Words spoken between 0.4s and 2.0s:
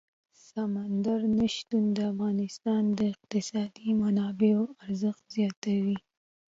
سمندر نه شتون د